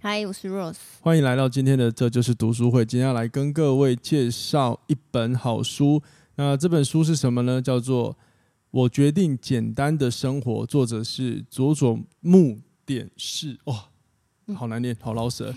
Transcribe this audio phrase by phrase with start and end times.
[0.00, 2.84] 嗨，我是 Rose，欢迎来到今天的这就是读书会。
[2.84, 6.00] 今天要来跟各位介绍一本好书。
[6.36, 7.60] 那这本书是什么呢？
[7.60, 8.12] 叫做
[8.70, 13.58] 《我决定简单的生活》，作者是佐佐木典士。
[13.64, 13.86] 哇，
[14.54, 15.52] 好难念，好老舍。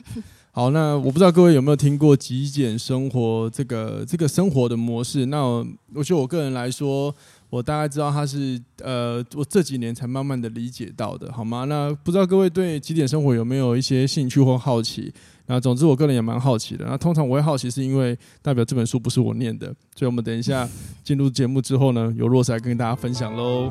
[0.49, 5.27] 好，那我不知道各位有没有听过极简生活这个这个生活的模式？
[5.27, 7.15] 那我，我觉得我个人来说。
[7.51, 11.65] 我大概知道他是呃，我这几年才慢慢的理解到的，好吗？
[11.65, 15.13] 那不知道各位对极点生活有没有一些兴趣或好奇？
[15.47, 16.85] 那总之我个人也蛮好奇的。
[16.85, 20.65] 那通常我会好奇是因为代表这本书不是我念的，所以我们等一下
[21.03, 23.69] 进入节目之后呢，由 Rose 来跟大家分享喽。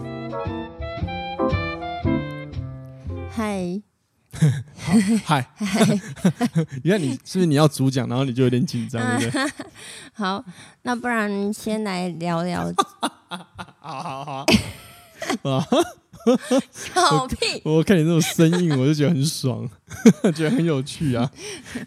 [3.31, 3.81] 嗨，
[5.25, 5.48] 嗨，
[6.84, 9.50] 你看你是不是你要主讲，然后你就有点紧张，对不对？
[10.12, 10.44] 好，
[10.83, 12.70] 那不然先来聊聊。
[13.81, 14.47] 好好好，
[15.50, 15.67] 啊！
[16.70, 19.69] 小 屁我，我看你那种声音，我就觉得很爽，
[20.34, 21.31] 觉得很有趣啊。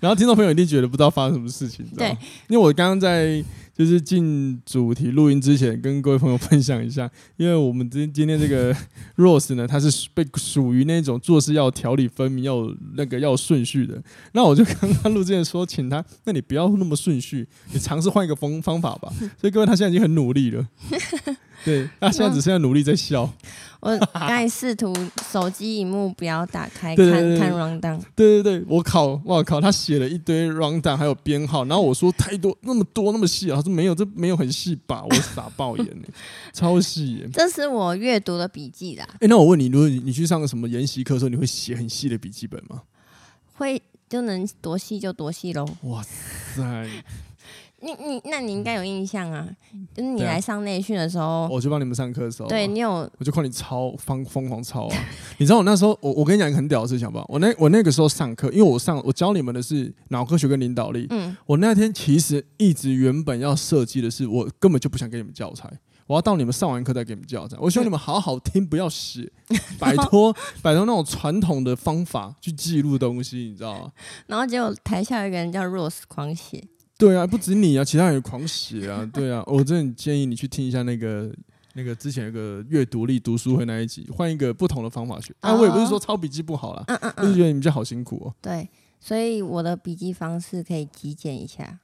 [0.01, 2.09] 然后听众朋友一定觉得不知道发生什么事情，对，
[2.47, 3.43] 因为我刚刚在。
[3.75, 8.75] 就是进主题录音之前，跟各位朋友分享一下，因为我们今今天这个
[9.17, 14.01] Rose 呢，他是被属于那种做事要条理分明，要那个要顺序的。
[14.33, 19.11] 那我就刚刚录之前说，请他，那你不要那么顺序，你尝试换一个方方法吧。
[19.39, 20.67] 所以各位，他现在已经很努力了。
[21.65, 23.33] 对，他现在只剩下努力在笑。
[23.83, 24.95] 我刚才试图
[25.29, 27.05] 手机荧幕不要打开，看
[27.37, 27.99] 看 rundown。
[28.15, 33.57] 对对对，我靠，我靠，他写了一堆 rundown，还有编号，然后我说太多，那么多，那么细啊。
[33.57, 35.03] 他说没有，这没有很细吧？
[35.03, 36.07] 我傻爆眼呢，
[36.53, 37.29] 超细耶。
[37.33, 39.05] 这是我阅读的笔记啦。
[39.19, 42.83] 哎，那我问你，如果你去上个什么研习课的时候，你会写很细的笔记本吗？
[43.55, 45.67] 会，就能多细就多细喽。
[45.81, 46.87] 哇塞！
[47.83, 49.47] 你你那你应该有印象啊，
[49.93, 54.97] 就是你来上内训的时候，我去帮你们上课的时候，对你有，我就靠你抄，疯疯狂抄啊！
[55.37, 65.69] 你知道我那时候，我我跟你讲一个很屌的事情好不好，我那我那个时候上课，因为我上我教你们的是脑科学跟领导力，嗯，我那天其实一直原本要设计的是，我根本就不想给你们教材，
[66.07, 69.29] 我要到你们上完课再给你们教材，我希望你们好好听，不要写，
[69.77, 73.91] 摆脱摆脱那种传统的方法去记录东西，你知道吗？
[74.27, 76.63] 然后结果台下有一个人叫 Rose 狂写。
[76.97, 79.09] 对啊，不止你啊，其他人也狂写啊。
[79.13, 81.29] 对啊，我真建议你去听一下那个
[81.73, 85.33] 那个之前有个阅读力读书会那一集，换一个不同的方法学。
[85.41, 88.33] 啊，我也不是说抄笔记不好啦，嗯嗯，就是觉得你们家好辛苦哦。
[88.41, 91.79] 对，所以我的笔记方式可以极简一下。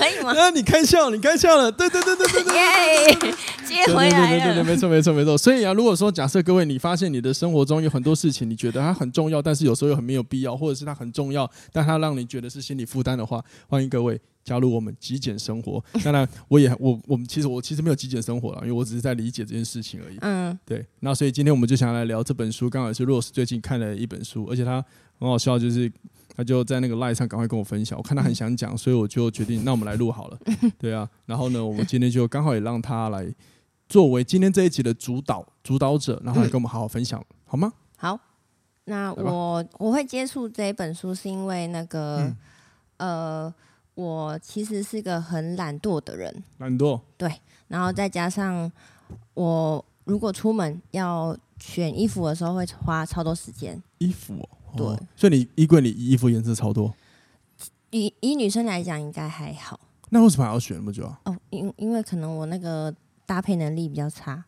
[0.00, 0.32] 可以吗？
[0.34, 1.70] 那，你开窍，你开窍了。
[1.70, 3.34] 对对对对对对，耶，
[3.66, 4.28] 接回来了。
[4.28, 5.36] 对对对对，没错没错没错。
[5.36, 15.84] 所以啊，如果说假设各位你发现你的生活中有很多事情，你觉得它很重要，但是有时候又很没有必要，或者是它很重要，但它让你觉得是心理负担的话，欢迎各位加入我们极简生活。
[16.02, 20.16] 当然，我也我我们其实我其实没有极简生活了，因为我只是在理解这件事情而已。
[20.22, 20.82] 嗯，对。
[21.00, 24.82] 那所以今天我们就想来聊这本书，刚好是 Rose 最近看了一本书，而且它
[25.20, 25.92] 很好笑，就是。
[26.36, 30.38] 他就在那个 Line 上赶快跟我分享，我看他很想讲，所以我就决定，那我们来录好了，
[30.78, 31.06] 对啊。
[31.26, 33.30] 然后呢，我们今天就刚好也让他来
[33.86, 37.70] 作为今天这一集的主导主导者，然后来跟我们好好分享，好吗？
[37.98, 38.18] 好，
[38.84, 42.36] 那我我会接触这一本书，是因为那个、嗯、
[42.96, 43.54] 呃，
[43.94, 47.30] 我其实是个很懒惰的人，懒惰，对。
[47.68, 48.70] 然后再加上
[49.34, 54.48] 我如果出门要选衣服的时候，会花超多时间，衣服、哦。
[54.76, 54.86] 对，
[55.16, 56.94] 所以你衣柜里衣服颜色超多。
[57.90, 59.78] 以以女生来讲，应该还好。
[60.10, 61.20] 那为什么还要选那么久啊？
[61.24, 62.94] 哦，因因为可能我那个
[63.26, 64.44] 搭配能力比较差，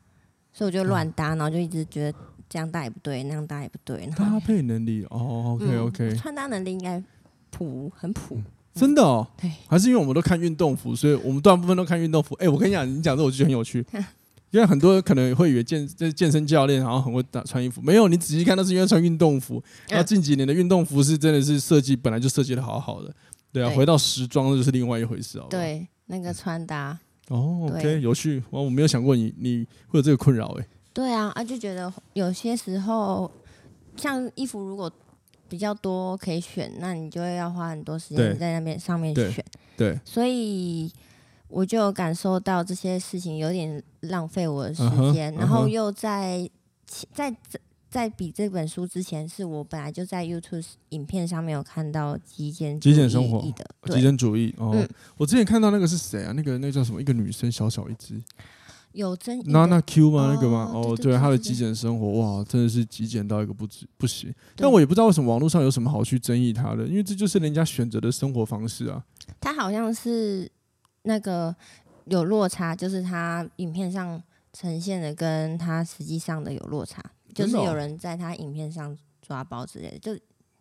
[0.52, 2.18] 所以我就乱搭，然后就一直觉得
[2.48, 4.06] 这样搭也不对，那样搭也不对。
[4.16, 7.02] 搭配能力哦，OK OK，嗯，穿搭能力应该
[7.50, 8.44] 普很普，嗯，
[8.74, 9.26] 真的哦。
[9.40, 12.34] 对，还是因为我们都看运动服，所以我们大部分都看运动服。
[12.36, 13.84] 哎，我跟你讲，你讲这我就觉得很有趣。
[14.52, 19.60] 因为很多人可能会以为健这健身教练然后很会打穿衣服，没有，你仔细看，那是因为穿运动服。
[19.88, 23.12] 然后近几年的运动服是真的是设计本来就设计的好好的，
[23.50, 25.46] 对啊，回到时装就是另外一回事哦。
[25.48, 28.42] 对，那个穿搭哦，OK，有趣。
[28.50, 30.66] 我我没有想过你你会有这个困扰哎。
[30.92, 33.32] 对啊，啊就觉得有些时候
[33.96, 34.92] 像衣服如果
[35.48, 39.42] 比较多可以选，那你就会要花很多时间在那边上面选。
[39.78, 40.92] 对，所以。
[41.52, 44.82] 我就有感受到这些事情有点浪费我的时
[45.12, 45.38] 间，uh -huh, uh.
[45.38, 46.48] 然后又在
[47.12, 47.34] 在
[47.90, 53.46] 在比这本书之前，是我本来就在 YouTube 影片上面有看到极简极简生活
[53.82, 54.88] 的极简主义哦、嗯。
[55.18, 56.32] 我之前看到那个是谁啊？
[56.32, 56.98] 那个那个叫什么？
[56.98, 58.18] 一个女生小小一只，
[58.92, 59.42] 有争议。
[59.48, 60.32] 那那 Q 吗？
[60.34, 60.70] 那个吗？
[60.72, 64.34] 哦，对，他的极简生活哇，真的是极简到一个不止不行。
[64.56, 69.04] 但我也不知道为什么网络上有什么好去争议他的，因为这就是人家选择的生活方式啊。
[69.38, 70.50] 他好像是
[71.02, 71.54] 那个
[72.06, 74.22] 有落差，就是他影片上
[74.52, 77.02] 呈现的跟他实际上的有落差。
[77.34, 78.94] 就是有人在他影片上
[79.26, 80.14] 抓包之类的，就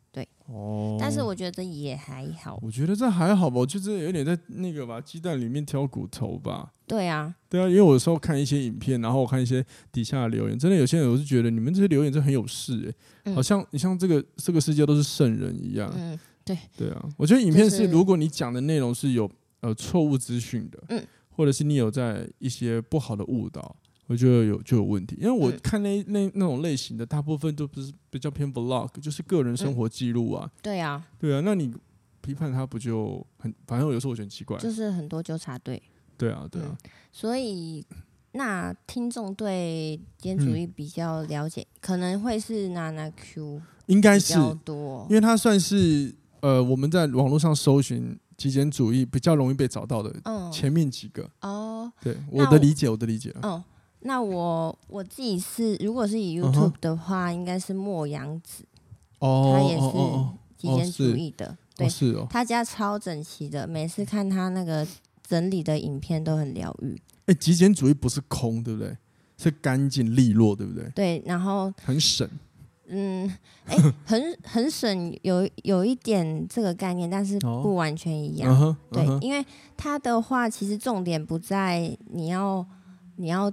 [0.09, 0.95] 对哦。
[0.97, 2.57] 但是我觉得也还好。
[2.61, 6.71] 我觉得这还好吧，我就是有点在那个吧，鸡蛋里面挑骨头吧。
[6.87, 12.95] 对啊，对啊，因为我有时候看一些影片，然后我看一些底下的留言，真的有些人我是觉得你们这些留言真的很有事哎、欸
[13.25, 15.91] 嗯，好像你像这个这个世界都是圣人一样。
[15.93, 16.57] 嗯，对。
[16.77, 19.29] 对啊，我觉得影片是如果你讲的内容是有
[19.61, 23.75] 呃错误资讯的，嗯，或者是你有在一些不好的误导。
[24.07, 30.51] 我觉得有就有问题，因为我看那那那种类型的，大部分都不是比较偏 vlog，就是个人生活记录啊。
[30.61, 31.73] 对啊，对啊，那你
[32.19, 33.53] 批判他不就很？
[33.65, 35.81] 反正有时候我觉得很奇怪，就是很多纠察队。
[36.17, 36.77] 对啊，对啊。
[36.83, 37.85] 嗯、所以
[38.33, 44.33] 那听众对极简主义比较了解，嗯、可能会是娜娜 Q，应该是
[44.65, 50.11] 多，因为他算是呃我们在网络上搜寻极简主义比较容易被找到的
[50.51, 51.29] 前面几个。
[51.41, 53.31] 哦，对，我的理解，我，的理解。
[53.43, 53.63] 哦。
[53.99, 58.63] 那我我自己是，如果是以 YouTube 的话，嗯、应该是莫阳子，
[59.19, 59.91] 哦，他也是
[60.57, 64.87] 极简主义的，哦、对，是哦，他家超整齐的，每次看他那个
[65.21, 66.99] 整理的影片都很疗愈。
[67.27, 68.97] 哎，极简主义不是空，对不对？
[69.37, 70.89] 是干净利落，对不对？
[70.95, 72.27] 对，然后很省，
[72.93, 73.25] 嗯，
[73.65, 78.53] 哎，很 很省，有有一点这个概念，但是不完全一样。
[78.53, 79.43] 哦、对、嗯，因为
[79.77, 82.65] 它的话，其实重点不在你要
[83.15, 83.51] 你要。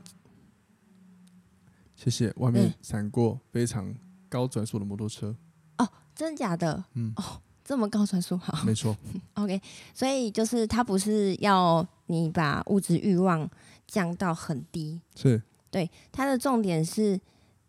[1.95, 3.95] 谢谢，外面闪过非常
[4.29, 5.35] 高转速的摩托车。
[5.79, 6.85] 哦，真假的？
[6.95, 8.97] 嗯，哦，这么高转速，好，没错。
[9.35, 9.61] OK，
[9.95, 13.49] 所以就是它不是要你把物质欲望
[13.87, 15.91] 降到很低，是对。
[16.13, 17.21] 它的重点是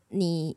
[0.10, 0.56] 你，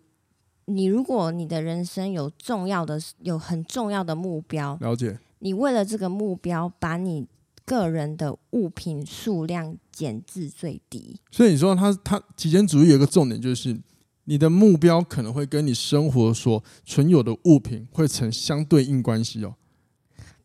[0.67, 5.19] 你如果你的人生有重要的、有很重要的目标，了解。
[5.41, 7.27] 你为了这个目标，把你
[7.65, 13.77] 个人的物品数量减至最低，所以你说他他极简主义有一个重点，就是
[14.25, 19.57] 你的目标可能会跟你生活所存有的物品会成相对应关系哦。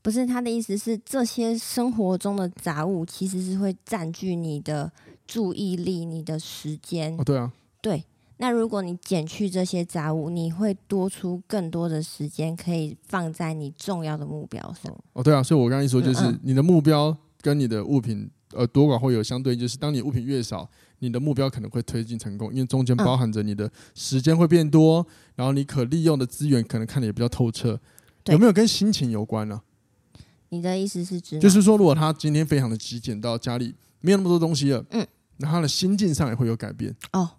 [0.02, 4.92] 不是，他的意思是这些生活中的杂物其实是会占据你的
[5.28, 7.16] 注意力、你的时间。
[7.19, 8.04] 哦，对啊，对。
[8.38, 14.95] 那如果你减去这些杂物，你会多出更多的时间可以放在你重要的目标上。
[15.13, 18.30] 哦，对啊，所以我刚才一说就是你的目标跟你的物品。
[18.54, 20.68] 呃，多寡会有相对，就是当你物品越少，
[21.00, 25.06] 你的目标可能会推进成功，因为中间包含着你的时间会变多，嗯，
[25.36, 27.78] 然后你可利用的资源可能看的也比较透彻。
[28.28, 29.56] 有没有跟心情有关呢？
[29.56, 30.18] 啊？
[30.48, 31.38] 你的意思是指？
[31.40, 35.06] 就是说，如果他今天非常的极简，到家里没有那么多东西了，嗯，
[35.38, 36.95] 那他的心境上也会有改变。
[37.12, 37.30] 哦，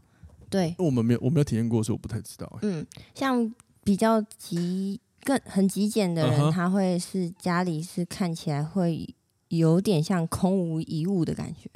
[0.51, 2.59] 对，我们没有，我没有体验过，所以我不太知道，欸。
[2.63, 3.55] 嗯，像
[3.85, 6.53] 比较极更很极简的人，uh -huh.
[6.53, 9.15] 他会是家里是看起来会。
[9.51, 11.71] 有点像空无一物的感觉，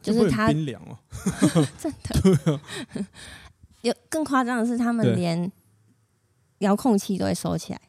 [0.00, 0.96] 就是他冰凉哦，
[1.78, 2.18] 真的。
[2.48, 2.60] 对啊，
[3.82, 5.52] 有更夸张的是，他们连
[6.60, 7.80] 遥控器都会收起来，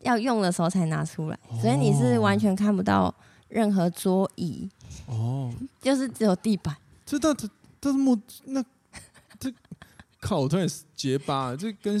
[0.00, 3.14] 要用的时候才拿出来，所以你是完全看不到
[3.48, 4.66] 任何桌椅
[5.04, 6.74] 哦， 就是只有地板。
[7.04, 7.46] 这到这
[7.78, 8.68] 这是木那这
[10.28, 11.98] 靠，我突然结巴，这跟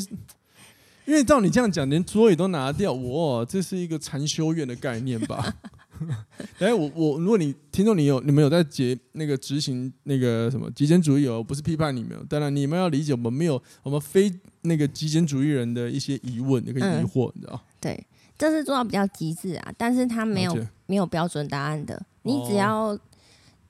[1.06, 5.54] 因为照你这样讲，连桌椅都拿掉，哇，这是一个禅修院的概念吧？
[6.60, 14.30] 哎，我我，如果你听众你有你们有在结那个执行那个什么极简主义哦，不是批判你们，当然你们要理解我们没有我们非
[14.60, 17.58] 那个极简主义人的一些疑问那个疑惑，你知道？
[17.80, 18.06] 对，
[18.36, 20.54] 这是做到比较极致啊，但是他没有
[20.84, 23.00] 没有标准答案的，你只要、哦、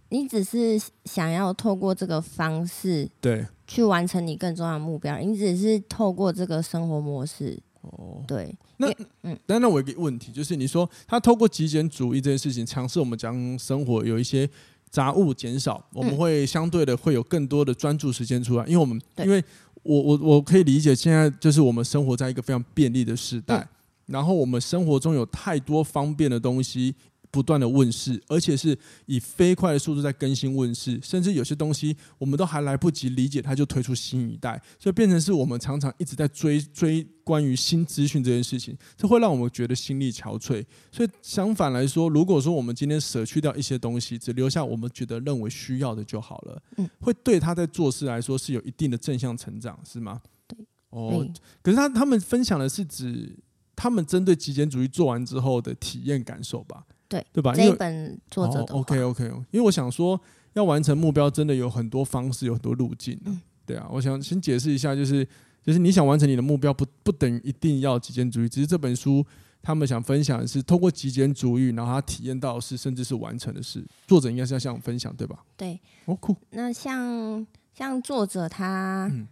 [0.08, 7.56] 你只是想要透过这个方式对去完成你更重要的目标，你只是透过这个生活模式。
[7.82, 14.48] 哦，对，那嗯，但那我有一个问题，就是你说他透过极简主义这件事情，尝试我们将生活有一些
[14.90, 19.42] 杂物减少，我们会相对的会有更多的专注时间出来，因为我们，因为
[19.84, 23.66] 我我我可以理解，现在就是我们生活在一个非常便利的时代，
[24.06, 26.94] 然后我们生活中有太多方便的东西。
[27.30, 40.64] 不断的问世，而且是以飞快的速度在更新问世，甚至有些东西我们都还来不及理解，它就推出新一代，所以变成是我们常常一直在追追关于新资讯这件事情，这会让我们觉得心力憔悴。
[40.90, 50.20] 所以相反来说，如果说我们今天舍去掉一些东西，只留下我们觉得认为需要的就好了，嗯，会对他在做事来说是有一定的正向成长，是吗？
[50.46, 50.58] 对，
[50.90, 51.26] 哦，
[51.62, 53.36] 可是他他们分享的是指
[53.76, 56.84] 他们针对极简主义做完之后的体验感受吧？
[57.08, 57.54] 对，对吧？
[57.54, 60.20] 这一本作者的、哦、OK OK，因为我想说，
[60.52, 65.26] 要完成目标，真的有很多方式，有很多路径、啊嗯、对啊，我想先解释一下，就是
[65.62, 69.24] 就是你想完成你的目标不，不不等于一定要极简主义，只是这本书
[69.62, 73.84] 他们想分享的是，通过极简主义，然后他体验到的是，甚至是完成的事。
[74.06, 75.44] 作者应该是要向我分享，对吧？
[75.56, 76.36] 对，哦酷。
[76.50, 79.08] 那像像作者他。
[79.10, 79.26] 嗯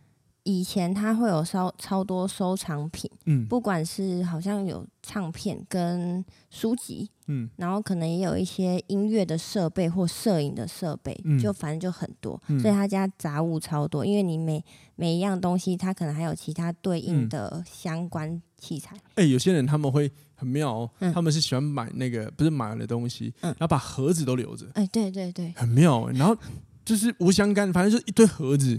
[0.48, 14.04] 以前他会有超超多收藏品，嗯，不管是好像有唱片跟书籍，嗯，然后可能也有一些音乐的设备或摄影的设备，嗯，就反正就很多，嗯，所以他家杂物超多。
[14.04, 14.64] 因为你每
[14.94, 18.96] 每一样东西，他可能还有其他对应的相关器材。
[19.14, 24.66] 哎，有些人他们会很妙哦，嗯，他们是喜欢买那个不是买了的东西，嗯，然后把盒子都留着。
[24.74, 26.08] 哎，对对对，很妙。
[26.10, 26.36] 然后
[26.84, 28.78] 就是无相干， 反正就一堆盒子。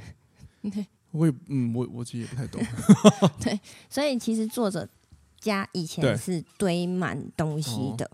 [0.62, 0.86] 对。
[1.12, 2.62] 我也嗯，我我自己也不太懂。
[3.42, 4.88] 对，所以其实作者
[5.40, 8.08] 家以前是堆满东西的。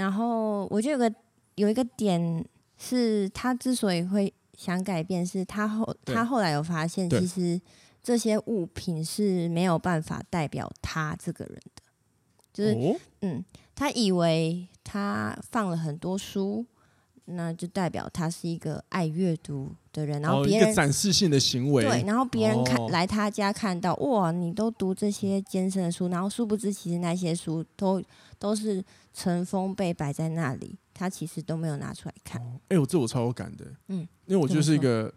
[0.00, 1.14] 然后我觉得有个
[1.56, 2.42] 有一个点
[2.78, 7.60] 是他之所以会想改变，是他后他后来有发现，其实
[8.02, 11.82] 这些物品是没有办法代表他这个人的。
[12.50, 16.64] 就是、哦、嗯，他以为他放了很多书。
[17.32, 28.02] 那就代表他是一个爱阅读的人，然后别人、哦、展示性的行为，对，然后别人看、哦、来他家看到，哇，你都读这些艰深的书，然后殊不知其实那些书都
[28.36, 32.40] 都是尘封被摆在那里，他其实都没有拿出来看。
[32.68, 35.12] 哎、我这我超有感的，嗯，因为我就是一个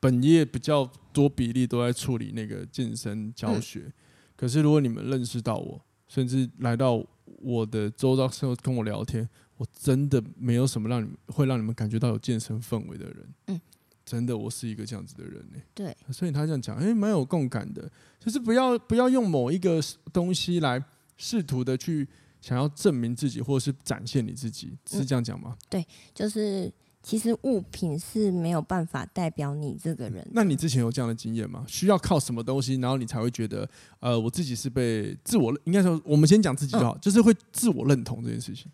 [0.00, 3.92] 本业比较多比例都在处理那个健身教学，嗯、
[4.36, 9.28] 可是如果你们认识到我，甚至来到我的周遭时候跟我聊天。
[9.58, 13.60] 我真的没有什么让你们会让你们感觉到有健身氛围的人，嗯，
[14.04, 15.58] 真的，我是一个这样子的人呢。
[15.72, 17.88] 对，所以他这样讲，哎，蛮有共感的，
[18.18, 19.80] 就是不要不要用某一个
[20.12, 20.82] 东西来
[21.16, 22.08] 试图的去
[22.42, 25.56] 想要证明自己，或者是展现你自己，是这样讲吗？
[25.70, 26.70] 对，就是
[27.02, 30.26] 其实物品是没有办法代表你这个人。
[30.32, 31.64] 那你之前有这样的经验吗？
[31.66, 33.66] 需要靠什么东西，然后你才会觉得，
[34.00, 38.70] 呃，我自己是被自我应该说，我们先讲自己就好，就是会自我认同这件事情。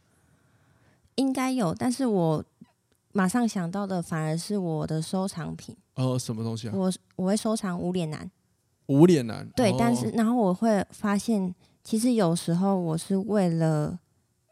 [1.16, 2.42] 应该有，但是我
[3.12, 5.76] 马上想到的反而是我的收藏品。
[5.94, 6.72] 呃，什么东西啊？
[6.74, 8.30] 我我会收藏无脸男。
[8.86, 9.46] 无脸男。
[9.56, 13.98] 对，哦、但是然后我会发现，其实有时候我是为了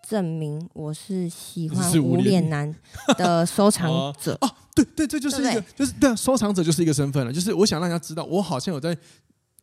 [0.09, 2.75] 证明我是喜欢无脸男
[3.18, 4.37] 的收藏者。
[4.40, 7.33] 哦、啊，对对，这就是一个，对对就是对啊，收藏者就是一个身份了。
[7.33, 8.97] 就是我想让大家知道，我好像有在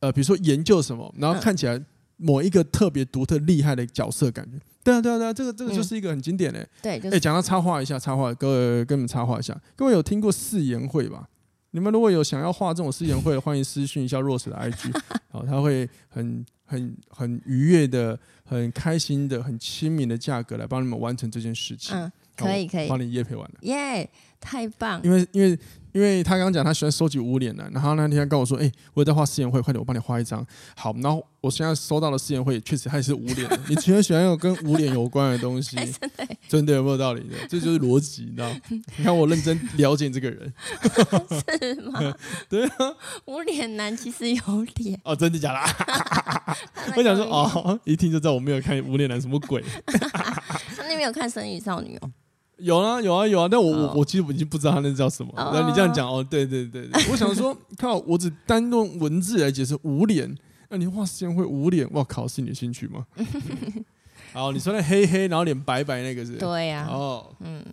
[0.01, 1.81] 呃，比如说研究什么，然后看起来
[2.17, 4.59] 某一个特别独特、厉害的角色感觉。
[4.83, 6.69] 对啊，对啊，对啊，这个这个就是一个很经典的、嗯。
[6.81, 9.57] 对，哎、就是，讲到插画一下，插画，各位跟你们插画一下。
[9.75, 11.29] 各位有听过四言会吧？
[11.75, 14.95] 你们如果有想要画这种四言会， 欢迎私讯一下 Rose 的 IG，
[15.31, 21.97] 好，他会很很很愉悦的、很开心的、很亲民的价格来帮你们完成这件事情。
[22.35, 23.55] 可以可以，帮你夜配完了。
[23.61, 24.09] 耶、
[24.39, 25.01] 太棒！
[25.03, 25.57] 因为因为。
[25.93, 30.43] 因为他刚刚讲他喜欢收集无脸男，然后那天跟我说：“哎、欸，我在画四言会，快点，我帮你画一张。”
[30.75, 33.59] 好，然后我现在收到了四言会，确实他也是无脸的。
[33.69, 35.85] 你其实喜欢有跟无脸有关的东西，真
[36.17, 37.35] 的，真的有没有道理的？
[37.47, 38.51] 这就是逻辑，你知道？
[38.97, 40.51] 你看我认真了解这个人，
[41.61, 41.99] 是吗？
[42.49, 42.75] 对啊，
[43.25, 46.57] 无脸男其实有脸哦，真的假的？
[46.97, 49.63] 我想说哦，一听就知道我没有看无脸男什么鬼。
[50.95, 52.11] 没有看《神隐少女》哦？
[52.57, 55.33] 有啊有啊有啊，但我我我其实我已经不知道它那叫什么。
[55.35, 55.67] 那、oh.
[55.67, 60.33] 你这样讲哦，对对对对，我想说，靠，我只单用文字来解释无脸，
[60.69, 63.05] 那你画时间会无脸，哇靠，是你的兴趣吗？
[64.33, 66.37] 好，你说那黑黑，然后脸白白那个是？
[66.37, 66.93] 对呀、啊。
[66.93, 67.63] 哦，嗯，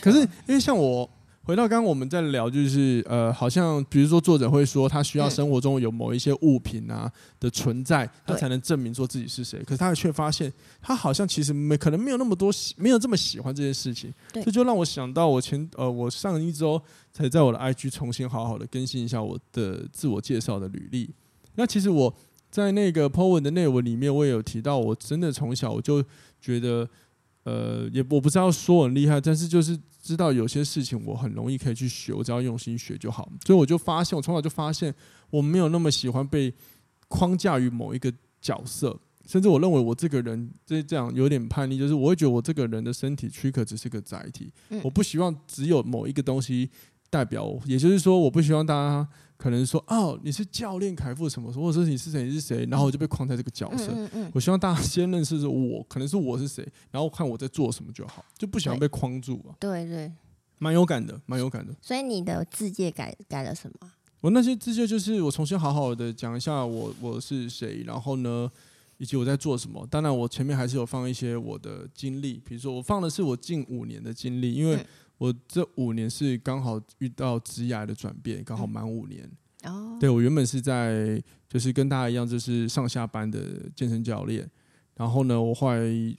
[0.00, 1.08] 可是因为像我。
[1.50, 9.60] 回到刚刚我们在聊，就是呃，好像比如说作者会说，他需要生活中有某一些物品啊的存在，他才能证明说自己是谁。
[9.64, 14.14] 可是他却发现，他好像其实没可能没有那么多喜，没有这么喜欢这件事情。
[14.32, 16.80] 这就让我想到，我前呃，我上一周
[17.12, 21.10] 才在我的 IG 重新好好的更新一下我的自我介绍的履历。
[21.56, 22.14] 那其实我
[22.48, 26.00] 在那个 po 文的内文里面，我也有提到，我真的从小我就
[26.40, 26.88] 觉得。
[27.42, 33.30] 呃，也我不知道说很厉害，但是就是知道有些事情我很容易可以去学，我只要用心学就好。
[33.44, 34.94] 所以我就发现，我从小就发现
[35.30, 36.52] 我没有那么喜欢被
[37.08, 44.52] 框架于某一个角色，甚至我认为我这个人这这样有点叛逆，就是我会觉得我这个人的身体躯壳只是个载体，
[44.82, 46.70] 我不希望只有某一个东西
[47.10, 49.06] 代表我，也就是说，我不希望大家。
[49.40, 51.50] 可能说哦，你是教练凯富什么？
[51.50, 52.24] 或者说你是谁？
[52.24, 52.66] 你是谁？
[52.70, 53.86] 然后我就被框在这个角色。
[53.86, 59.56] 嗯嗯嗯、我希望大家先认识我，可能是我是谁，然后看我在做什么就好，就不喜欢被框住啊。
[59.58, 60.12] 对对，
[60.58, 61.74] 蛮有感的，蛮有感的。
[61.80, 63.90] 所以你的自介改改了什么？
[64.20, 68.46] 我那些自界就是我重新好好的讲一下我我是谁，然后呢，
[68.98, 69.88] 以及我在做什么。
[69.90, 74.84] 当然，我前面还是有放一些我的经历，比如说我放的是我近五年的经历，因为
[75.20, 79.30] 我这五年是刚好遇到职涯的转变，刚好满五年。
[79.64, 84.50] 哦，对，我原本是在就是跟大家一样，就是上下班的健身教练。
[84.96, 85.78] 然后呢，我后来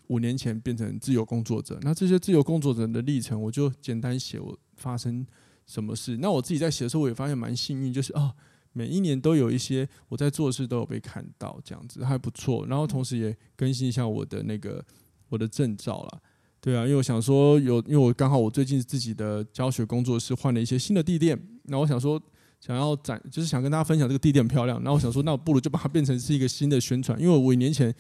[0.10, 1.80] 五年前变成自由工作者。
[1.82, 5.26] 那这些自由工作者的历程，我就简单写我发生
[5.66, 6.18] 什么事。
[6.18, 8.32] 那我自己在写的时候，我也发现蛮幸运，就是啊，
[8.72, 12.68] 每一年都有一些我在做的事都有被看到，这样子还不错。
[12.68, 14.86] 然后同时也更新一下我的那个
[15.30, 16.22] 我的证照啦。
[16.62, 22.22] 对啊，因为我想说有，因为我刚好我最近自己的教学工作室换了一些新的地垫，那我想说
[22.60, 24.82] 想要展，就是想跟大家分享这个地垫很漂亮。
[24.84, 27.94] 那我想说，那我不如就把它变成是一个新的宣传，因为我五年前。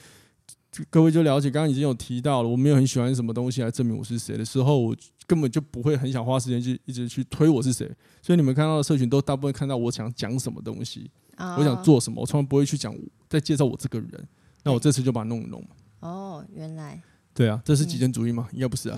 [0.89, 4.95] 各位就了解，刚刚已经有提到了，我没有很喜欢什么东西来证明我是谁的时候，我
[5.27, 7.85] 根本就不会很想花时间去一直去推我是谁。
[8.21, 11.11] 所以你们看到的社群都大部分看到我想讲什么东西，
[11.57, 12.95] 我想做什么，我从来不会去讲
[13.27, 14.27] 再介绍我这个人。
[14.63, 15.67] 那我这次就把它弄一弄嘛。
[15.99, 17.01] 哦，原来。
[17.33, 18.47] 对啊，这是极简主义吗？
[18.51, 18.97] 应该不是啊。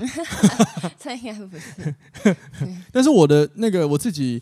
[0.99, 1.95] 这应该不是。
[2.91, 4.41] 但是我的那个我自己，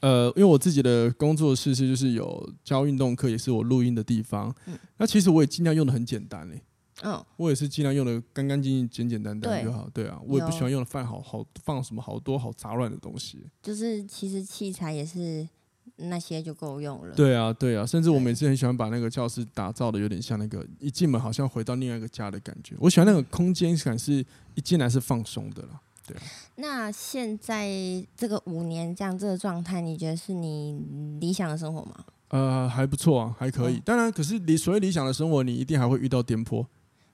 [0.00, 4.54] 呃，因为我自己的工作室是就是有教运动课，也是我录音的地方。
[4.96, 6.62] 那其实我也尽量用的很简单嘞。
[7.04, 9.88] 嗯，我也是尽量用的干干净净、简简单单就好。
[9.92, 13.44] 对啊，我也不喜欢用的饭好好放什么好多好杂乱的东西。
[13.60, 15.48] 就是其实器材也是
[15.96, 17.14] 那些就够用了。
[17.14, 22.74] 对啊，对啊，甚至我每次很喜欢把那个教室打造的有点像那个一进门好像回到另外一个家的感觉。
[22.78, 25.80] 我喜欢那个空间感，是一进来是放松的了。
[26.06, 26.22] 对啊。
[26.56, 27.70] 那现在
[28.16, 32.04] 这个五年这样这个状态，你觉得是你理想的生活吗？
[32.28, 33.78] 呃，还不错啊，还可以。
[33.84, 36.64] 当然，可是你所谓理想的生活，你一定还会遇到颠簸。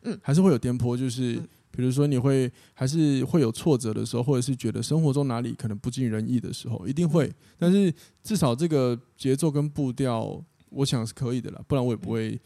[0.03, 1.43] 嗯，还是会有颠簸，就是
[1.79, 7.33] 比如说你会还是会有挫折的时候，或者是觉得生活中哪里可能不尽人意的时候，一定会。
[7.57, 7.95] 但是
[8.25, 12.37] 至少这个节奏跟步调，我想是可以的了，不然我也不会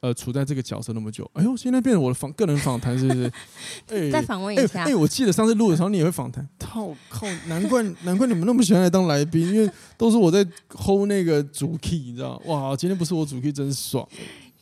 [0.00, 1.30] 呃处在这个角色那么久。
[1.34, 3.32] 哎呦，现在变成我的访个人访谈，是不是？
[3.94, 4.82] 哎，再访问一下。
[4.82, 12.42] 哎，我记得上次录的时候你也会访谈， 靠靠，难怪难怪你们那么喜欢来当来宾，因为都是我在 hold 那个主 key，你知道？
[12.46, 14.04] 哇，今天不是我主 key，真爽。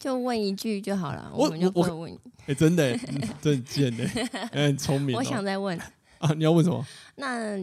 [0.03, 2.13] 就问一句就好了，我，们就不会问。
[2.41, 3.01] 哎、欸，真的、欸，
[3.41, 4.05] 真贱的，
[4.51, 5.21] 很 聪明、喔。
[5.21, 5.79] 我想再问
[6.19, 6.85] 啊，你要问什么？
[7.15, 7.57] 那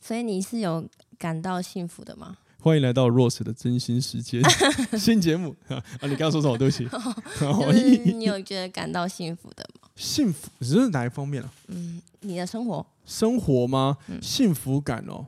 [0.00, 0.84] 所以你是有
[1.16, 2.36] 感到幸福的吗？
[2.58, 4.42] 欢迎来到 Rose 的真心时间
[4.98, 5.80] 新节目啊！
[6.02, 6.58] 你刚刚说什么？
[6.58, 6.84] 对不起。
[7.38, 9.88] 就是你有觉得感到幸福的吗？
[9.94, 11.52] 幸福只是哪一方面啊？
[11.68, 12.84] 嗯，你的生活。
[13.04, 13.98] 生活吗？
[14.08, 15.26] 嗯、幸福感哦、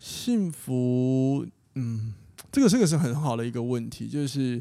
[0.00, 1.46] 幸福，
[1.76, 2.14] 嗯，
[2.50, 4.60] 这个这个是很好的一个问题，就是。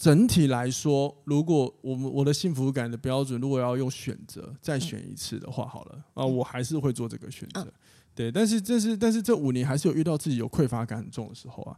[0.00, 7.70] 整体来说，如果我们我的幸福感的标准，如果要用选择再选一次的话，好了啊，我还是会做这个选择。
[8.14, 11.76] 对，但是这是但是这五年还是有遇到自己有匮乏感很重的时候啊。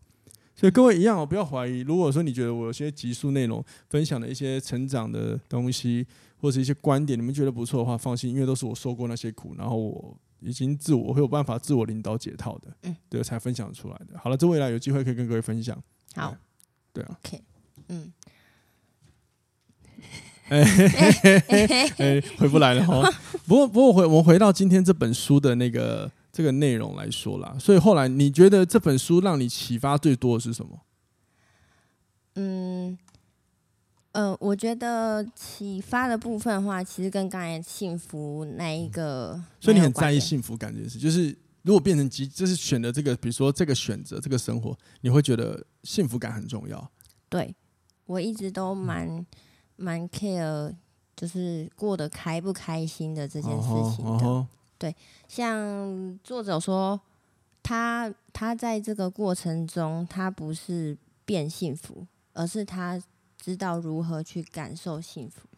[0.55, 1.81] 所以各位一样哦，不要怀疑。
[1.81, 6.07] 如果说你觉得我有些集数内容分享的一些成长的东西，
[6.37, 14.17] 或者一些观点，你们觉得不错的话，放心，因为都是我受过那些苦，然后我已经自我会有办法自我领导解套的，嗯，对，才分享出来的。
[14.17, 15.77] 好了，这未来有机会可以跟各位分享。
[16.15, 16.37] 好，
[16.93, 17.19] 对啊。
[17.25, 17.41] Okay.
[17.93, 18.13] 嗯，
[20.49, 20.65] 哎，
[21.99, 23.11] 哎，回不来了哈。
[23.47, 27.55] 不过，不过回我们回到今天这本书的那个这个内容来说啦。
[27.61, 30.81] 所以后来你觉得这本书让你启发最多的是什么？
[32.37, 32.97] 嗯，
[34.13, 40.99] 呃，我觉得启发的部分的话，其实跟刚才幸福那一个，所以你很在意幸福感这件事。
[40.99, 46.91] 就是如果变成极，就是选择这个，比如说这个选择这个生活，你会觉得幸福感很重要。
[47.29, 47.55] 对。
[48.07, 49.25] 我一直都蛮
[49.77, 50.75] 蛮 care，
[51.17, 54.25] 就是过得开不开心的这件事情的。
[54.25, 54.47] Uh uh.
[54.79, 54.95] 对，
[55.29, 57.01] 像作者说，
[57.63, 63.01] 他他在这个过程中，他不是变幸福，而是他
[63.41, 65.49] 知道如何去感受幸福。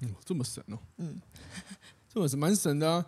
[0.00, 0.78] 嗯，这么神哦。
[0.98, 1.18] 嗯，
[2.12, 3.06] 这么是蛮神的啊。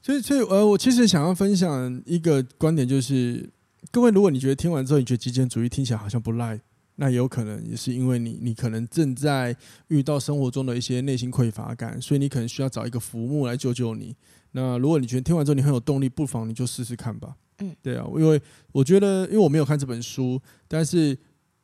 [0.00, 3.50] 所以，所以呃，我其实想要分享一个观点，就是
[3.90, 6.58] 各位，如果你觉得听完之后，你觉得极简主义听起来好像不赖。
[6.96, 9.56] 那有可能也是因为你，你可能正在
[9.88, 14.14] 遇到生活中的一些内心匮乏感，所以你可能需要找一个浮木来救救你。
[14.52, 17.36] 那如果你觉得听完之后你很有动力，不妨你就试试看吧。
[17.58, 21.18] 嗯，对啊，因为我觉得，因为我没有看这本书，但是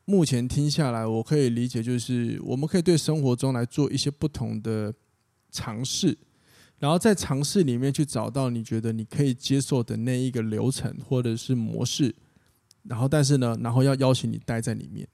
[0.05, 4.93] 目前听下来，我可以理解，就是我们可以对生活中来做一些不同的
[5.53, 6.19] 尝试，
[6.79, 12.13] 然后在尝试里面去找到你觉得你可以接受的那一个流程或者是模式，
[12.83, 15.07] 然后但是呢，然后要邀请你待在里面。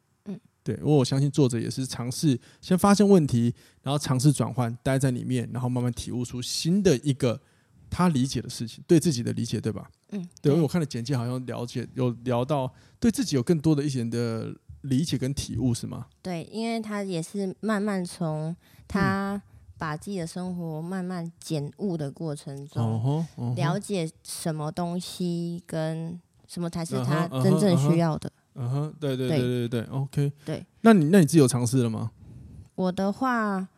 [0.66, 7.40] 对，因为我相信作者也是尝试先发现问题，然后尝试转换，待在里面，然后慢慢体悟出新的一个
[7.88, 9.88] 他理解的事情，对自己的理解，对吧？
[10.10, 16.06] 嗯，对，因为我看了简介，好像了解有聊到对自己有更多的一些的理解跟体悟，是吗？
[16.20, 18.56] 对，因为他也是慢慢从
[18.88, 19.40] 他
[19.78, 23.24] 把自己的生活慢慢减悟的过程中，
[23.54, 28.32] 了解什么东西跟什么才是他真正需要的。
[28.56, 30.32] 嗯哼，对对对对对，OK。
[30.44, 32.10] 对，那你那你自己有尝试了吗？
[32.74, 33.68] 我的话，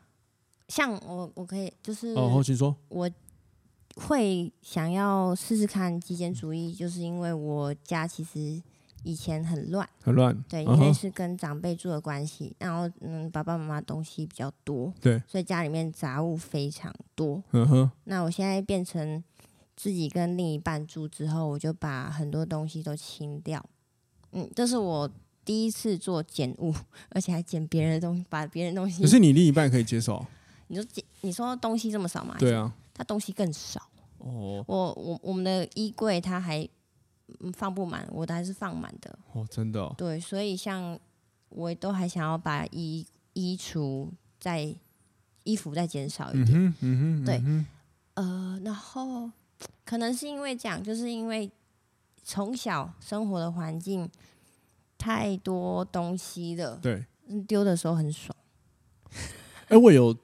[0.69, 3.11] 像我我可以就是哦，后期说我。
[4.03, 8.63] 会想要试试看极简主义，就是因为我家其实
[9.03, 10.41] 以前很乱，很乱。
[10.49, 17.43] 对，因为是跟长辈住的关系，然后嗯，爸爸妈妈东西比较多，对，所以家里面杂物非常多。
[17.51, 17.91] 嗯哼。
[18.05, 19.21] 那我现在变成
[19.75, 23.65] 自己跟另一半住之后，我就把很多东西都清掉。
[24.33, 25.11] 嗯，这是我
[25.45, 26.75] 第一次做减物，
[27.11, 29.03] 而且还减别人的东西，把别人的东西。
[29.03, 30.25] 可是你另一半可以接受？
[30.69, 32.37] 你说捡，你说东西这么少吗？
[32.39, 32.73] 对啊。
[32.95, 33.81] 他东西更少
[34.19, 36.69] 哦，我我我们的衣柜他还
[37.53, 39.95] 放不满，我的还是放满的哦，真的、哦。
[39.97, 40.99] 对，所以像
[41.49, 44.09] 我都还想要把衣衣橱
[44.41, 44.75] 再
[45.45, 47.67] 衣服再减少一点，嗯哼，嗯哼，对，嗯、
[48.15, 49.31] 呃，然后
[49.85, 51.49] 可能是因为这样，就是因为
[52.29, 54.07] 从小生活的环境
[54.99, 57.07] 太多东西了，对，
[57.47, 58.37] 丢的时候很爽。
[59.69, 60.15] 哎、欸，我有。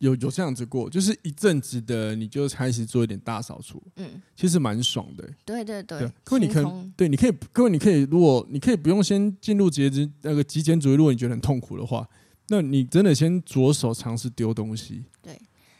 [0.00, 5.28] 有有这样子过，就是一阵子的，你就开始做一点大扫除，嗯，其实蛮爽的。
[5.44, 12.08] 对对对，各位你可以，对，你可以，各位你可以，如果你可以不用先进入节制那个极简主义，如果你觉得很痛苦的话，
[12.46, 15.04] 那你真的先着手尝试丢东西。
[15.20, 15.36] 对，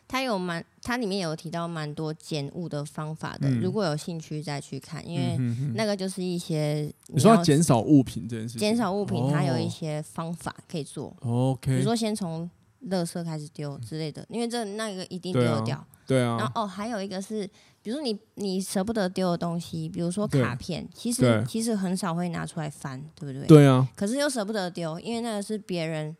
[0.08, 5.38] 它有蛮，它里面有提到蛮多减物的方法的，嗯，如果有兴趣再去看，因为
[5.74, 11.14] 那个就是一些你，你说减少物品这件事情，减少物品它有一些方法可以做。
[11.20, 12.50] 哦，OK，比如说先从。
[12.90, 15.84] 垃圾开始丢之类的，因为这那个一定丢掉。
[16.06, 16.22] 对啊。
[16.22, 16.36] 对啊。
[16.38, 17.44] 然后哦，还有一个是，
[17.82, 23.48] 比如说你你舍不得丢的东西，比如说卡片，其实其实很少会拿出来翻，对不对？
[23.48, 23.88] 对啊。
[23.96, 26.16] 可是又舍不得丢，因为那个是别人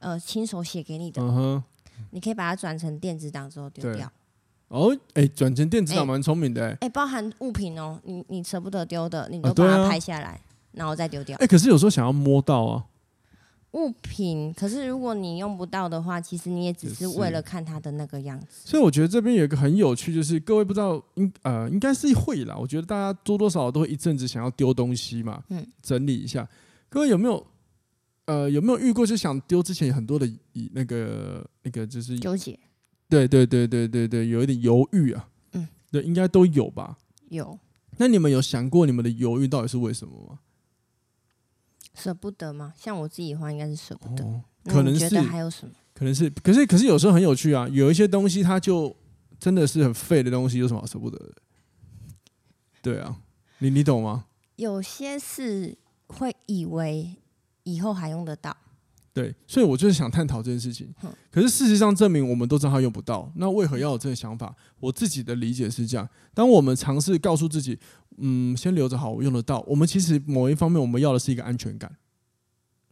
[0.00, 1.22] 呃亲手写给你的。
[2.10, 4.10] 你可以把它转成电子档之后丢掉。
[4.68, 6.76] 哦，哎，转成电子档蛮聪明的。
[6.80, 10.40] 哎，包含物品哦，你你舍不得丢的，你都把它拍下来，
[10.72, 11.36] 然后再丢掉。
[11.38, 12.84] 哎，可是有时候想要摸到啊。
[13.72, 18.46] 物品，可是如果你用不到的话，其实你也只是为了看它的那个样子。
[18.64, 22.56] 所以我觉得这边有一个很有趣，就是各位不知道应呃应该是会啦。
[22.56, 26.48] 我觉得大家多多少少都会一阵子想要丢东西嘛，嗯，整理一下。
[26.88, 27.46] 各位有没有
[28.30, 32.56] 呃有没有遇过，就想丢之前有很多的以那个那个就是纠结？
[33.08, 35.28] 对对对对对对，有一点犹豫啊。
[35.52, 36.96] 嗯，对，应该都有吧？
[37.28, 37.58] 有。
[37.96, 40.38] 那你们有想过你们的犹豫到底是为什么吗？
[41.94, 42.72] 舍不得吗？
[42.76, 44.24] 像我自己的话，应该是舍不得。
[44.24, 45.74] 哦、可能是还有什么？
[45.92, 47.68] 可能是，可是，可是有时候很有趣啊。
[47.68, 48.94] 有一些东西，它就
[49.38, 51.34] 真的是很废的东西，有什么好舍不得的？
[52.80, 53.20] 对啊，
[53.58, 54.26] 你你懂吗？
[54.56, 57.16] 有些是会以为
[57.64, 58.56] 以后还用得到。
[59.12, 60.88] 对，所以我就是想探讨这件事情。
[61.32, 63.30] 可是事实上证明，我们都知道它用不到。
[63.34, 64.54] 那为何要有这个想法？
[64.78, 67.76] 我自己的理解是这样：当我们尝试告诉自己，
[68.18, 69.60] 嗯，先留着好，我用得到。
[69.66, 71.92] 我们其实某一方面，我们要的是一个安全感，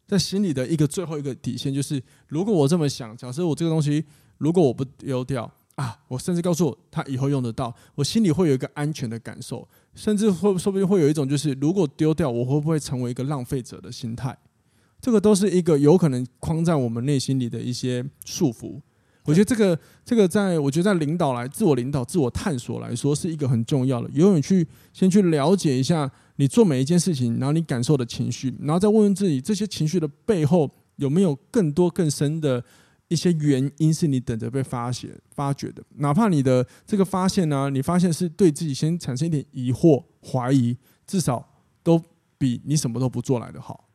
[0.09, 4.05] 在心里的一个最后一个底线，就是如果我这么想，假设我这个东西，
[4.39, 14.37] 如果我不丢掉啊，我甚至告诉我他以后用得到，我心里会有一个安全的感受，甚至会说不定会有一种就是，如果丢掉，我会不会成为一个浪费者的心态？
[15.01, 18.81] 这个都是一个有可能框在我们内心里的一些束缚。
[19.25, 24.09] 我觉得这个这个，在我觉得在领导来自我领导、自我探索来说，是一个很重要的。
[24.15, 32.65] 永远去先去了解一下你做每一件事情，然后你感受的情绪，然后再问问自己，这些情绪的背后有没有更多更深的
[33.09, 35.83] 一些原因，是你等着被发现、发掘的。
[35.97, 40.75] 哪怕你的这个发现呢，你发现是对自己先产生一点疑惑、怀疑，
[41.07, 41.47] 至少
[41.83, 42.03] 都
[42.39, 43.88] 比你什么都不做来的好。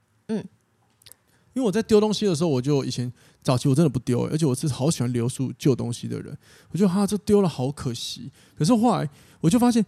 [1.54, 3.12] 因为我在丢东西的时候，我就以前
[3.42, 6.36] 早期我真的不丢，而且我是好喜欢留住旧东西的人。
[6.72, 8.32] 我觉得哈，这丢了好可惜。
[8.58, 9.08] 可是后来
[9.40, 9.86] 我就发现，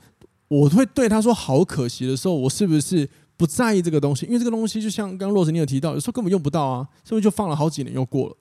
[0.48, 4.26] 我会对他说好可惜的时候，我是不是不在意这个东西？
[4.28, 8.38] 因为这个东西就像刚刚洛神你有提到，有时候根本用不到啊，是不是就放了好几年又过了？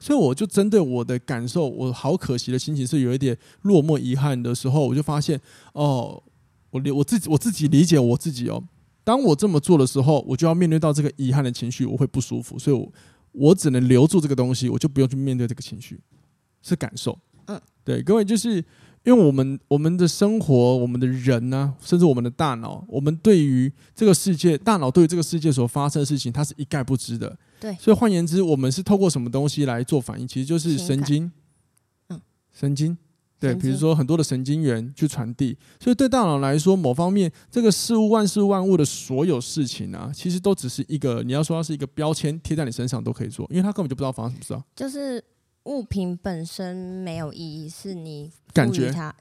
[0.00, 5.40] 所以我就针对我的感受，我好可惜的心情是有一点落寞遗憾的时候，我就发现
[5.74, 6.20] 哦，
[6.70, 8.64] 我理我自己我自己理解我自己哦。
[9.04, 12.92] 当我这么做的时候，我就要面对到这个遗憾的情绪，我会不舒服，所以我
[13.32, 16.00] 我只能留住这个东西，我就不用去面对这个情绪，
[16.62, 17.18] 是感受。
[17.46, 18.56] 嗯，对，各位，就是
[19.04, 27.36] 因为我们我们的生活，我们的人呢、啊，甚至我们的大脑，我们对于这个世界，大脑对于这个世界所发生的事情，它是一概不知的。
[27.58, 30.28] 对，所以换言之，我们是透过什么东西来做反应？
[30.28, 31.32] 其实就是神经。
[32.10, 32.20] 嗯，
[32.52, 32.96] 神经。
[33.42, 44.64] 对，比如说很多的神经元去传递，所以对大脑来说，某方面这个事物万事万物的所有事情啊，其实都只是一个你要说它是一个标签贴在你身上都可以做，因为它根本就不知道发生什么事啊。
[44.76, 45.22] 就是
[45.64, 49.12] 物品本身没有意义，是你感觉它，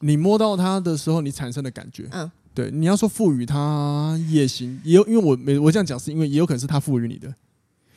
[0.00, 2.08] 你摸到它的时候你产生的感觉。
[2.12, 7.26] 嗯，对，你要说赋予它也行，也有因为我没我这样讲是因为也有可能是它赋予你的，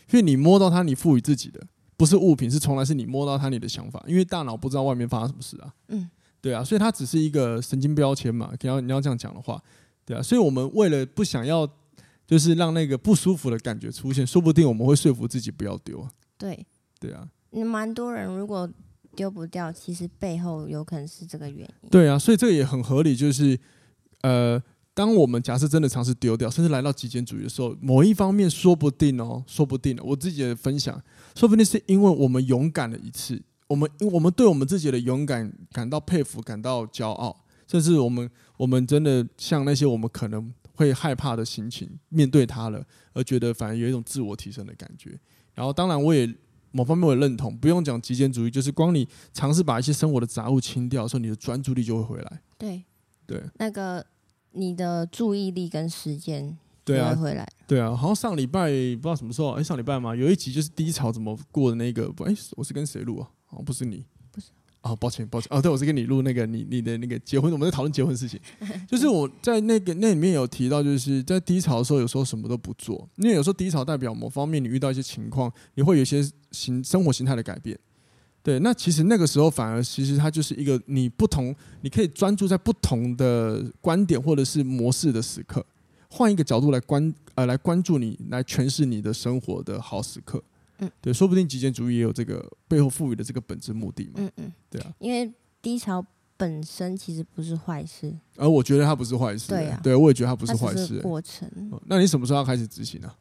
[0.09, 1.61] 因为你摸到它，你赋予自己的。
[1.97, 5.73] 不是物品，是从来是你摸到它，你的想法，因为大脑不知道外面发生什么事啊。
[5.87, 6.07] 嗯，
[6.39, 8.53] 对啊，所以它只是一个神经标签嘛。
[8.61, 9.59] 你要你要这样讲的话，
[10.05, 11.67] 对啊，所以我们为了不想要，
[12.27, 16.09] 就是让那个不舒服的感觉出现，说不定我们会说服自己不要丢啊。
[16.37, 16.65] 对，
[16.99, 17.27] 对啊。
[17.49, 18.69] 你蛮多人如果
[19.15, 21.89] 丢不掉，其实背后有可能是这个原因。
[21.89, 23.59] 对啊，所以这个也很合理，就是
[24.21, 24.61] 呃。
[24.93, 30.99] 当我们假设真的尝试丢掉，甚至来到极简主义的时候，某一方面说不定哦，说不定我自己的分享，
[31.37, 45.11] 说不定是因为我们勇敢了一次，我们因为我们对我们自己的勇敢感到佩服，感到骄傲，甚至我们我们真的像那些我们可能会害怕的心情面对它了，而觉得反而有一种自我提升的感觉。
[45.53, 46.27] 然后，当然我也
[46.71, 52.41] 某方面我也认同，不用讲极简主义，就是光你尝试把一些生活的杂物清掉的时候，你的专注力就会回来。
[52.57, 52.83] 对
[53.27, 54.03] 对，那个。
[54.53, 63.27] 你的注意力跟时间对啊，回来对啊，好像上礼拜不知道什么时候，哎，上礼拜嘛，有一集就是低潮怎么过的那个，哎，我是跟谁录啊？
[63.45, 64.47] 好像不是你，不是。
[64.81, 65.49] 啊，抱歉抱歉。
[65.51, 68.39] 哦，对，我是跟你录那个你你的那个结婚，我们在讨论结婚的事情，
[68.87, 77.77] 就是我在那个那里面有提到，就是在低潮的时候，有时候什么都不做，因为有时候低潮代表某方面你遇到一些情况，你会有一些形生活形态的改变。
[78.41, 85.65] 对，那其实那个时候反而其实它就是一个你不同，你可以专注在不同的观点或者是模式的时刻，
[86.17, 90.43] 换一个角度来关呃来关注你，来诠释你的生活的好时刻。
[90.79, 94.13] 嗯，对，说不定极简主义也有这个背后赋予的这个本质目的嘛。
[94.15, 96.03] 嗯嗯，对啊，因为低潮
[96.35, 99.49] 本身其实不是坏事，而我觉得它不是坏事。
[99.49, 100.99] 对啊，对我也觉得它不是坏事。
[101.01, 101.47] 过程。
[101.85, 103.11] 那你什么时候要开始执行呢？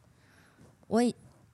[0.87, 1.01] 我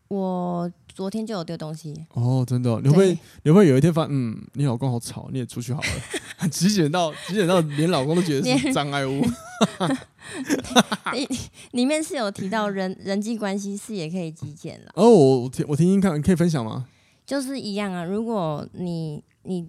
[0.08, 0.72] 我。
[0.94, 9.22] 昨天就有丢东西哦，真的、哦，你会你会有一天发现，嗯，你老公好吵，你也出去好了， 极简到极简到连老公都觉得是 障碍物。
[11.14, 11.28] 里
[11.72, 14.92] 里面是有提到人人际关系是也可以极简了。
[14.96, 16.88] 哦，我听我听听看，你可以分享吗？
[17.26, 19.68] 就是一样啊，如果你你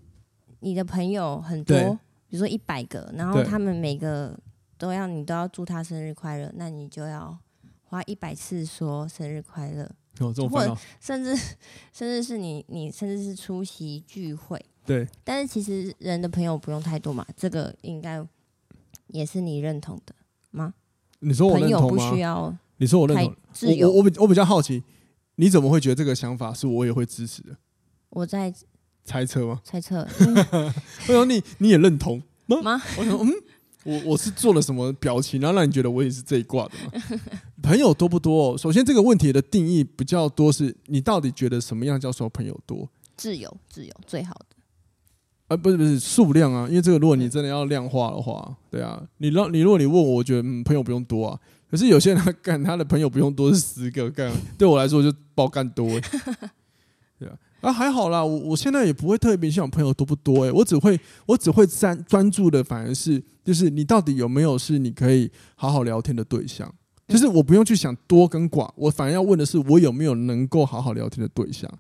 [0.61, 4.39] 你的朋友很多，比如说一百个，然后他们每个
[4.77, 7.39] 都要你都要祝他生日快乐，那你就要
[7.85, 9.91] 花一百次说生日快乐。
[10.21, 11.35] 有这种或者甚至
[11.93, 18.25] 甚至是你你甚至是出席聚会，对，但是其实人的朋友不用太多嘛，这个应该
[19.09, 20.15] 也是你认同的
[20.51, 20.75] 吗？
[21.21, 21.89] 你说我认同吗？
[21.89, 23.35] 朋友不需要，你说我认同，
[23.81, 24.83] 我我我比我比较好奇，
[25.37, 27.57] 你怎么会觉得这个想法是我也会支持的？
[28.11, 28.53] 我在
[29.05, 29.61] 猜测吗？
[29.65, 30.07] 猜测。
[31.09, 32.63] 我说 你你也认同吗？
[32.63, 32.83] 吗？
[32.99, 33.31] 我说嗯。
[33.85, 37.21] 我我是做了什么表情，然后让你觉得我也是这一挂的吗？
[37.63, 38.59] 朋友多不多哦？
[38.59, 42.89] 首先，这个问题的定义比较多，是你到底觉得什么样叫做朋友多？
[43.17, 44.57] 挚友，挚友最好的。
[45.49, 51.39] 啊，不是不是数量啊，因为这个如果你真的要量化的话，对啊，你让你如果你问我，我觉得嗯，朋友不用多啊。
[51.71, 55.87] 可是有些人他干他的朋友不用多是十个干，对我来说就包干多。
[57.19, 57.37] 对啊。
[57.65, 66.71] 啊，还好啦，我我现在也不会特别想朋友多不多诶、欸，我只会我只会专专注的反而是就是你到底有没有是你可以好好聊天的对象，
[67.09, 71.71] 就是我不用去想多跟寡，我反而要问的是我有没有能够好好聊天的对象。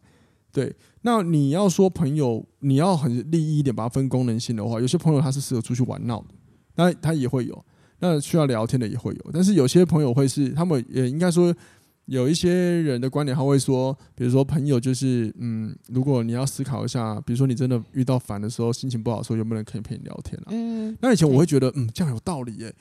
[0.50, 6.28] 对，那你要说朋友，你要很利益一点，把它分功能性的话，有些朋友他是适合出去玩闹的，
[6.76, 7.64] 那他也会有，
[7.98, 11.54] 那需要聊天的也会有，但是有些朋友会是他们也应该说。
[12.06, 20.46] 有一些人的观点，他会说，比如说朋友就是，嗯，如果你要思考一下，比如说你真的遇到烦的时候，心情不好的时候，有没有人可以陪你聊天啊？
[20.50, 22.74] 嗯，那以前我会觉得，嗯，这样有道理耶。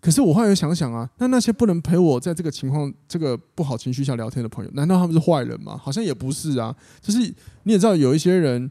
[0.00, 5.76] 可是我后来又想想啊，那那些不能陪我在这个情况、这个不好情绪下聊天的朋友，难道他们是坏人吗？
[5.76, 6.74] 好像也不是啊。
[7.00, 7.20] 就是
[7.62, 8.70] 你也知道，有一些人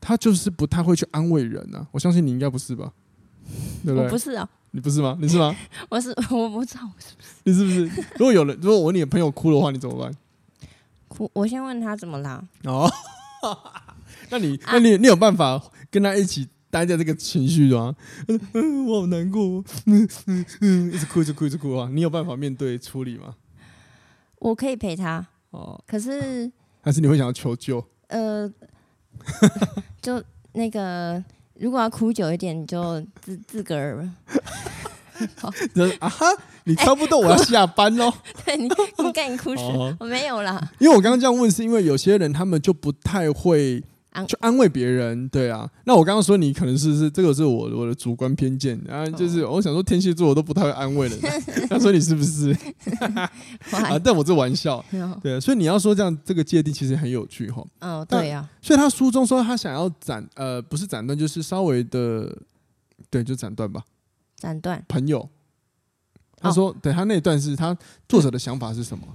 [0.00, 1.86] 他就是不太会去安慰人啊。
[1.92, 2.92] 我相信你应该不是吧？
[3.84, 4.04] 对不对？
[4.06, 4.48] 我不是啊。
[4.72, 5.16] 你不是吗？
[5.20, 5.54] 你是吗？
[5.88, 7.28] 我是， 我不知道我是不是。
[7.44, 8.02] 你是不是？
[8.18, 10.12] 如果有人，如果我你的朋友哭的话，你怎么办？
[11.08, 12.42] 哭，我先问他怎么啦。
[12.64, 12.90] 哦，
[14.30, 17.94] 那你，那你，你有办法跟他一起待在这个情绪吗？
[18.28, 21.88] 嗯嗯，我好难过，嗯嗯嗯，一直哭，一直哭，一直哭啊！
[21.92, 23.34] 你有办法面对处理吗？
[24.38, 25.26] 我可以陪他。
[25.50, 25.78] 哦。
[25.86, 26.50] 可是。
[26.80, 27.84] 还是你会想要求救？
[28.08, 28.50] 呃，
[30.00, 31.22] 就那个。
[31.60, 34.08] 如果要哭久一点，你就自自个儿。
[35.36, 35.48] 好，
[36.00, 36.26] 啊哈，
[36.64, 38.12] 你差不多，我要下班喽。
[38.44, 39.62] 对你，你赶紧哭死，
[40.00, 40.70] 我没有啦。
[40.78, 45.68] 因为我刚刚这样问，是因为有些人他们就不太会安去安慰别人，对啊。
[45.84, 51.18] 那我刚刚说你可能是是这个是我我的主观偏见，啊就是我想说天蝎座我都不太会安慰人，
[51.68, 52.54] 他说你是不是？
[53.70, 54.84] 啊，但我这玩笑，
[55.22, 57.64] 对，所以你要说这样这个界定其实很有趣哈。
[57.80, 58.46] 哦，对呀。
[58.60, 62.30] 所以他书中说他想要斩呃不是斩断，就是稍微的，
[63.10, 63.82] 对，就斩断吧。
[64.42, 65.28] 斩断朋友。
[66.38, 67.78] 他说，对他那一段是他
[68.08, 69.06] 作者的想法是什么？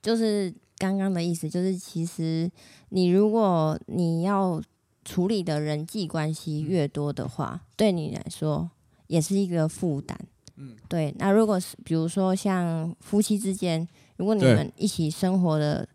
[0.00, 2.48] 就是刚刚的意思，就是其实
[2.90, 4.62] 你如果你要
[5.04, 8.70] 处理的人际关系越多的话，对你来说
[9.08, 10.16] 也是一个负担。
[10.54, 11.12] 嗯，对。
[11.18, 13.84] 那如果是比如说像夫妻之间，
[14.16, 15.88] 如果你们一起生活的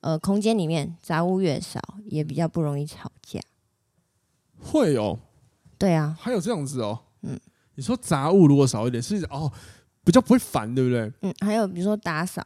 [0.00, 3.38] 呃空间里面杂物越少，也比较不容易吵架。
[4.58, 5.18] 会哦。
[5.76, 6.16] 对啊。
[6.18, 7.00] 还有这样子哦。
[7.20, 7.38] 嗯。
[7.74, 9.50] 你说杂物如果少一点，是哦。
[10.04, 11.12] 比较不会烦，对不对？
[11.20, 12.44] 嗯，还有比如说打扫，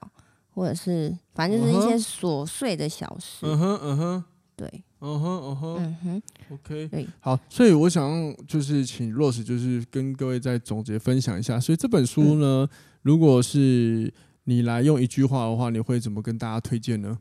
[0.51, 3.47] 或者是反正就是一些琐碎的小事。
[3.47, 8.13] 嗯哼，嗯哼，对，嗯哼，嗯哼，嗯哼，OK，对，好，所以我想
[8.47, 11.59] 就是请 Rose 就是跟各位再总结分享一下。
[11.59, 14.13] 所以这本书呢，嗯、如果是
[14.45, 17.19] 你来用一句话的话，你会怎么跟大家推荐呢？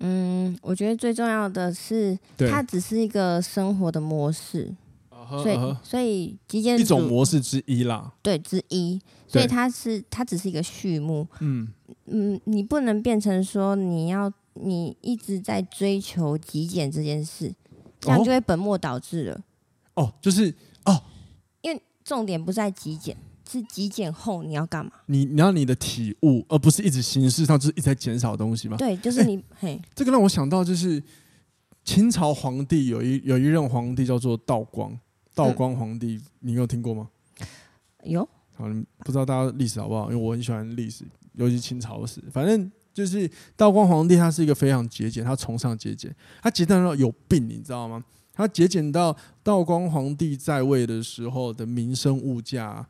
[0.00, 4.74] 嗯，我觉得最重要的是，它只是一个生活的模式。
[5.28, 9.00] 所以，所以极简一种模式之一啦，对，之一。
[9.28, 11.26] 所以它是，它只是一个序幕。
[11.40, 11.68] 嗯
[12.06, 17.52] 嗯，你不能变成说你要你一直在追求极简这件事，
[18.00, 19.40] 这样就会本末倒置了。
[19.94, 21.02] 哦，就是哦，
[21.60, 23.16] 因为重点不在极简，
[23.50, 24.92] 是极简后你要干嘛？
[25.06, 28.76] 你你要你的体悟，而不是一直形式上就是一直在减少东西吗？
[28.76, 29.36] 对，就是你。
[29.36, 31.02] 欸、嘿，这个让我想到就是
[31.82, 34.96] 清朝皇帝有一有一任皇帝叫做道光。
[35.36, 37.10] 道光皇帝，你有听过吗？
[38.04, 38.26] 有。
[38.54, 38.64] 好，
[39.00, 40.10] 不知道大家历史好不好？
[40.10, 42.22] 因为我很喜欢历史，尤其清朝史。
[42.32, 48.02] 反正就是道光皇帝，他是一个非常节俭，他崇尚节俭，他节俭到有病，你知道吗？
[48.32, 52.86] 他节俭到道光皇帝在位的时候的民生物价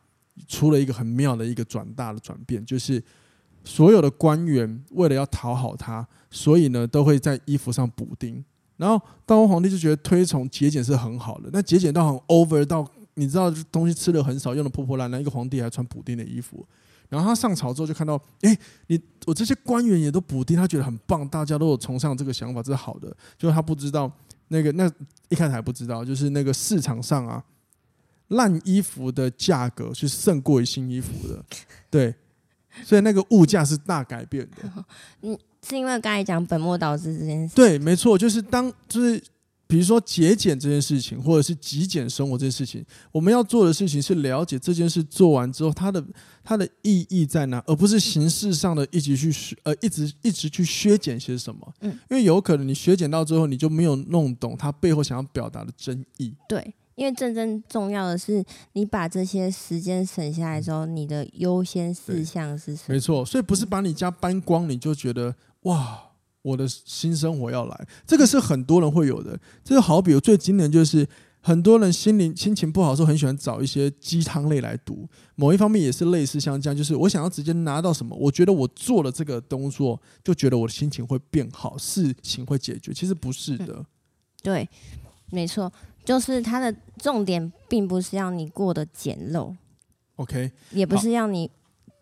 [0.46, 3.02] 出了一个很妙的一个转大的转变，就是
[3.64, 8.44] 所有的官员为了要讨好他，所以呢都会在衣服上补丁。
[8.76, 16.66] 然后道光皇帝就觉得推崇节俭是很好的，那节俭到很 over 到你知道东西吃的很少，用的破破烂烂，一个皇帝还穿补丁的衣服。
[17.08, 18.58] 然后他上朝之后就看到，哎，
[18.88, 23.08] 你我这些官员也都补丁，他觉得很棒，大家都有崇尚这个想法，这是好的。
[23.38, 24.12] 就是他不知道
[24.48, 24.86] 那个那
[25.30, 27.42] 一开始还不知道，就是那个市场上啊，
[28.28, 31.42] 烂衣服的价格是胜过于新衣服的，
[31.88, 32.14] 对，
[32.84, 34.84] 所以那个物价是大改变的。
[35.22, 35.38] 嗯。
[35.66, 39.20] 是因为刚才讲本末倒置这件事，对，没错，就是当就是
[39.66, 46.04] 比如说节俭这件事情，或者是极简生活这件事情，我们要做的事情是了解这件事做完之后，它的
[46.44, 51.74] 它的意义在哪，而不是形式上的一直去呃一直一直去削减些什么。
[51.80, 56.32] 嗯，因为有可能你削减到最后，你就没有弄懂它背后想要表达的真意。
[56.48, 56.74] 对。
[56.94, 62.94] 因为真正重要的是，你把这些时间省下来之后，你的优先事项是什么？
[62.94, 66.10] 没错，所以不是把你家搬光，你就觉得哇，
[66.42, 67.88] 我的新生活要来。
[68.06, 69.38] 这个是很多人会有的。
[69.62, 71.06] 这个好比我最经典就是，
[71.40, 75.08] 很多人心灵心情不好的时候，很喜欢找一些鸡汤类来读。
[75.34, 82.92] 某一方面也是类似像这样，就是我想要直接拿到什么，我觉得我做了这个动作，就觉得我的心情会变好，事情会解决。
[82.92, 83.74] 其实不是的。
[83.74, 83.86] 嗯、
[84.42, 84.68] 对，
[85.30, 85.72] 没错。
[86.04, 89.52] 就是它的重点，并不是要你过得简陋
[90.14, 91.50] ，OK，也不是要你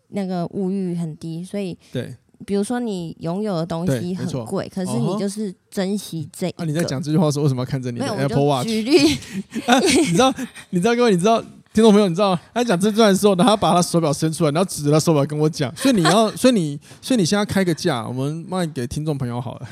[0.09, 6.49] 那个物欲很低，所以对，比如说你拥有的东西很贵，可是你就是珍惜这。
[6.57, 8.67] 啊，你在讲这句话的时候，为什么要看着你的 Apple Watch？
[8.67, 9.17] 举例，
[10.07, 10.33] 你知道，
[10.71, 11.43] 你知道，各位，你知道。
[11.73, 15.69] 听众朋友，你知道他讲这段的时候然后把他手表伸出来，然后指着他手表跟我讲。
[15.75, 19.67] 所以你要， 所以你，所以你现在开个价，我们卖给听众朋友好了。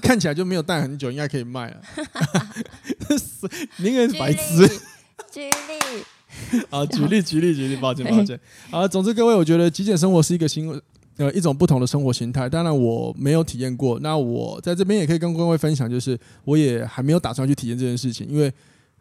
[0.00, 1.76] 看起来就没有戴很久，应该可以卖了。
[3.76, 4.66] 你应该是白痴。
[5.30, 6.62] 举例。
[6.70, 8.40] 啊， 举例，举例，举例，抱歉，抱歉。
[8.70, 10.72] 啊，总之各位，我觉得极简生活是一个新
[11.16, 12.48] 呃一种不同的生活形态。
[12.48, 18.52] 当然我没有体验过，那我在这边也可以跟各位分享，就是我也还没有打算去体验这件事情，因为。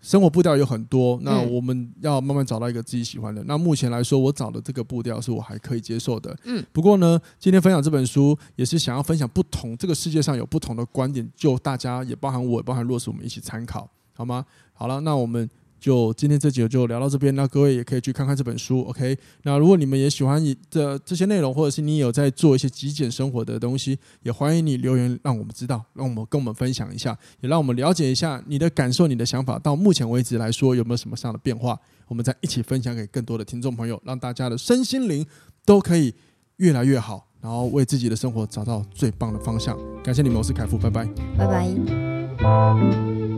[0.01, 3.41] 生活步调有很多，那我们要慢慢找到一个自己喜欢的。
[3.41, 6.33] 嗯、那目前来说，我找的这个步调是我还可以接受的。
[6.45, 14.45] 嗯，不过呢，今天分享这本书也是想要分享不同，这个世界上有不同的观点，就大家也包含我，也包含若是我们一起参考，好吗？
[14.71, 15.49] 好了，那我们。
[15.79, 19.17] 就今天这集就聊到这边，那各位也可以去看看这本书，OK？
[19.43, 29.57] 那如果你们也喜欢这这些内容，或者是你有在做一些极简生活的东西，也欢迎你留言让我们知道，让我们跟我们分享一下，也让我们了解一下你的感受、你的想法。
[29.57, 31.79] 到目前为止来说，有没有什么样的变化？
[32.07, 35.25] 我们再一起分享给更多的听众朋友，让大家的身心灵
[35.63, 36.13] 都可以
[36.57, 39.77] 越来越好，然后为自己的生活找到最棒的方向。
[40.03, 41.67] 感谢你们，我是凯夫，拜，拜拜。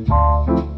[0.07, 0.70] 拜。